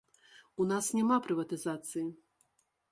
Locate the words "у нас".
0.63-0.89